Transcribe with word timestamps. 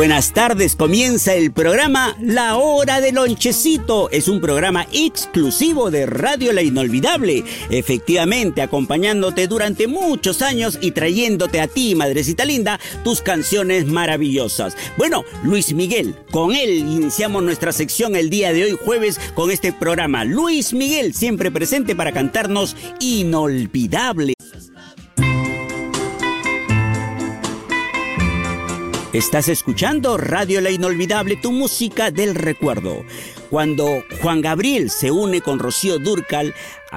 Buenas 0.00 0.32
tardes, 0.32 0.76
comienza 0.76 1.34
el 1.34 1.52
programa 1.52 2.16
La 2.22 2.56
Hora 2.56 3.02
del 3.02 3.16
Lonchecito. 3.16 4.08
Es 4.08 4.28
un 4.28 4.40
programa 4.40 4.86
exclusivo 4.94 5.90
de 5.90 6.06
Radio 6.06 6.54
La 6.54 6.62
Inolvidable. 6.62 7.44
Efectivamente, 7.68 8.62
acompañándote 8.62 9.46
durante 9.46 9.88
muchos 9.88 10.40
años 10.40 10.78
y 10.80 10.92
trayéndote 10.92 11.60
a 11.60 11.66
ti, 11.68 11.94
madrecita 11.94 12.46
linda, 12.46 12.80
tus 13.04 13.20
canciones 13.20 13.88
maravillosas. 13.88 14.74
Bueno, 14.96 15.22
Luis 15.42 15.74
Miguel, 15.74 16.14
con 16.30 16.54
él 16.54 16.78
iniciamos 16.78 17.42
nuestra 17.42 17.70
sección 17.70 18.16
el 18.16 18.30
día 18.30 18.54
de 18.54 18.64
hoy, 18.64 18.78
jueves, 18.82 19.20
con 19.34 19.50
este 19.50 19.70
programa. 19.70 20.24
Luis 20.24 20.72
Miguel, 20.72 21.12
siempre 21.12 21.50
presente 21.50 21.94
para 21.94 22.12
cantarnos 22.12 22.74
Inolvidable. 23.00 24.32
Estás 29.12 29.48
escuchando 29.48 30.16
Radio 30.18 30.60
La 30.60 30.70
Inolvidable, 30.70 31.34
tu 31.34 31.50
música 31.50 32.12
del 32.12 32.36
recuerdo. 32.36 33.04
Cuando 33.50 34.04
Juan 34.22 34.40
Gabriel 34.40 34.90
se 34.90 35.10
une 35.10 35.40
con 35.40 35.58
Rocío 35.58 35.98
Durcal 35.98 36.54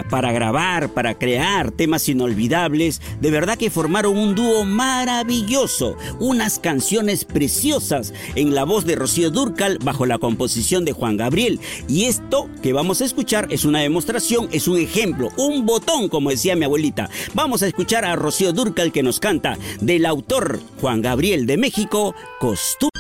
para 0.10 0.32
grabar, 0.32 0.90
para 0.90 1.18
crear 1.18 1.72
temas 1.72 2.08
inolvidables, 2.10 3.02
de 3.22 3.32
verdad 3.32 3.58
que 3.58 3.70
formaron 3.70 4.18
un 4.18 4.36
dúo 4.36 4.64
maravilloso, 4.64 5.98
unas 6.20 6.60
canciones 6.60 7.26
preciosas 7.26 8.14
en 8.36 8.56
la 8.56 8.64
voz 8.66 8.86
de 8.86 8.96
Rocío 8.96 9.30
Durcal 9.30 9.80
bajo 9.84 10.06
la 10.06 10.20
composición 10.20 10.86
de 10.86 10.94
Juan 10.94 11.18
Gabriel. 11.18 11.60
Y 11.88 12.06
esto 12.06 12.50
que 12.62 12.74
vamos 12.74 13.02
a 13.02 13.06
escuchar 13.06 13.48
es 13.50 13.66
una 13.66 13.82
demostración, 13.82 14.48
es 14.52 14.68
un 14.68 14.78
ejemplo, 14.78 15.30
un 15.38 15.66
botón, 15.66 16.10
como 16.10 16.30
decía 16.30 16.56
mi 16.56 16.66
abuelita. 16.66 17.10
Vamos 17.34 17.64
a 17.64 17.68
escuchar 17.68 18.06
a 18.06 18.16
Rocío 18.16 18.54
Durcal 18.54 18.92
que 18.92 19.04
nos 19.04 19.20
canta 19.20 19.58
del 19.82 20.06
autor 20.06 20.60
Juan 20.80 21.02
Gabriel 21.02 21.46
de 21.46 21.58
México, 21.58 22.16
Costumbre. 22.40 22.92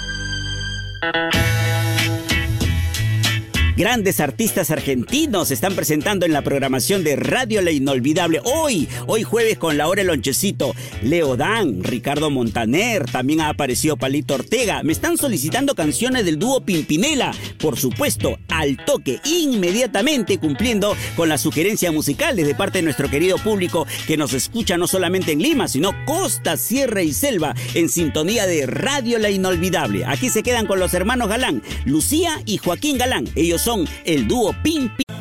Grandes 3.83 4.21
artistas 4.21 4.71
argentinos 4.71 5.51
están 5.51 5.75
presentando 5.75 6.25
en 6.25 6.31
la 6.31 6.41
programación 6.41 7.03
de 7.03 7.17
Radio 7.17 7.61
La 7.61 7.71
Inolvidable. 7.71 8.39
Hoy, 8.45 8.87
hoy 9.07 9.23
jueves 9.23 9.57
con 9.57 9.77
la 9.77 9.89
hora 9.89 9.99
el 9.99 10.07
lonchecito. 10.07 10.73
Leo 11.01 11.35
Dan, 11.35 11.83
Ricardo 11.83 12.29
Montaner, 12.29 13.03
también 13.03 13.41
ha 13.41 13.49
aparecido 13.49 13.97
Palito 13.97 14.35
Ortega. 14.35 14.83
Me 14.83 14.93
están 14.93 15.17
solicitando 15.17 15.75
canciones 15.75 16.23
del 16.23 16.39
dúo 16.39 16.63
Pimpinela. 16.63 17.33
Por 17.59 17.77
supuesto, 17.77 18.39
al 18.47 18.77
toque, 18.85 19.19
inmediatamente 19.25 20.37
cumpliendo 20.37 20.95
con 21.17 21.27
la 21.27 21.37
sugerencia 21.37 21.91
musical 21.91 22.37
de 22.37 22.55
parte 22.55 22.77
de 22.77 22.83
nuestro 22.83 23.09
querido 23.09 23.37
público 23.37 23.85
que 24.07 24.15
nos 24.15 24.31
escucha 24.31 24.77
no 24.77 24.87
solamente 24.87 25.33
en 25.33 25.41
Lima, 25.41 25.67
sino 25.67 25.91
costa, 26.05 26.55
sierra 26.55 27.03
y 27.03 27.11
selva 27.11 27.53
en 27.73 27.89
sintonía 27.89 28.47
de 28.47 28.65
Radio 28.65 29.19
La 29.19 29.29
Inolvidable. 29.29 30.05
Aquí 30.05 30.29
se 30.29 30.41
quedan 30.41 30.67
con 30.67 30.79
los 30.79 30.93
hermanos 30.93 31.27
Galán, 31.27 31.61
Lucía 31.83 32.41
y 32.45 32.59
Joaquín 32.59 32.97
Galán. 32.97 33.27
Ellos 33.35 33.61
son 33.61 33.72
el 34.05 34.27
dúo 34.27 34.53
Pimpi. 34.63 35.12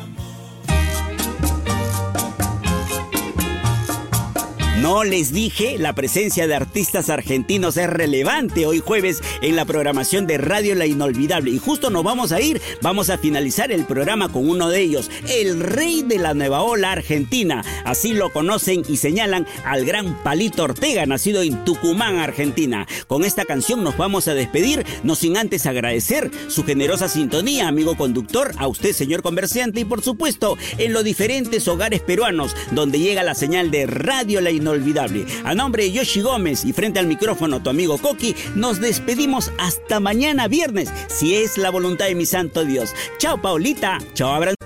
No 4.83 5.05
les 5.05 5.31
dije, 5.31 5.77
la 5.79 5.95
presencia 5.95 6.45
de 6.45 6.55
artistas 6.55 7.09
argentinos 7.09 7.77
es 7.77 7.89
relevante 7.89 8.65
hoy 8.65 8.79
jueves 8.79 9.21
en 9.41 9.55
la 9.55 9.63
programación 9.63 10.27
de 10.27 10.37
Radio 10.37 10.75
La 10.75 10.85
Inolvidable. 10.85 11.51
Y 11.51 11.57
justo 11.57 11.89
nos 11.89 12.03
vamos 12.03 12.33
a 12.33 12.41
ir, 12.41 12.61
vamos 12.81 13.09
a 13.09 13.17
finalizar 13.17 13.71
el 13.71 13.85
programa 13.85 14.27
con 14.27 14.49
uno 14.49 14.67
de 14.67 14.81
ellos, 14.81 15.09
el 15.29 15.61
rey 15.61 16.01
de 16.01 16.17
la 16.17 16.33
nueva 16.33 16.63
ola 16.63 16.91
argentina. 16.91 17.63
Así 17.85 18.13
lo 18.13 18.33
conocen 18.33 18.83
y 18.89 18.97
señalan 18.97 19.47
al 19.63 19.85
gran 19.85 20.21
Palito 20.21 20.65
Ortega, 20.65 21.05
nacido 21.05 21.43
en 21.43 21.63
Tucumán, 21.63 22.17
Argentina. 22.17 22.85
Con 23.07 23.23
esta 23.23 23.45
canción 23.45 23.85
nos 23.85 23.95
vamos 23.95 24.27
a 24.27 24.33
despedir, 24.33 24.85
no 25.03 25.15
sin 25.15 25.37
antes 25.37 25.65
agradecer 25.65 26.29
su 26.49 26.65
generosa 26.65 27.07
sintonía, 27.07 27.69
amigo 27.69 27.95
conductor, 27.95 28.51
a 28.57 28.67
usted, 28.67 28.91
señor 28.91 29.21
comerciante, 29.21 29.79
y 29.79 29.85
por 29.85 30.03
supuesto, 30.03 30.57
en 30.77 30.91
los 30.91 31.05
diferentes 31.05 31.69
hogares 31.69 32.01
peruanos 32.01 32.53
donde 32.71 32.99
llega 32.99 33.23
la 33.23 33.33
señal 33.33 33.71
de 33.71 33.85
Radio 33.85 34.41
La 34.41 34.51
Inolvidable 34.51 34.72
olvidable. 34.73 35.25
A 35.43 35.55
nombre 35.55 35.83
de 35.83 35.91
Yoshi 35.91 36.21
Gómez 36.21 36.65
y 36.65 36.73
frente 36.73 36.99
al 36.99 37.07
micrófono 37.07 37.61
tu 37.61 37.69
amigo 37.69 37.97
Coqui, 37.97 38.35
nos 38.55 38.79
despedimos 38.79 39.51
hasta 39.57 39.99
mañana 39.99 40.47
viernes, 40.47 40.91
si 41.07 41.35
es 41.35 41.57
la 41.57 41.69
voluntad 41.69 42.05
de 42.05 42.15
mi 42.15 42.25
santo 42.25 42.65
Dios. 42.65 42.93
Chao 43.17 43.41
Paulita, 43.41 43.99
chao 44.13 44.33
Abraham. 44.33 44.62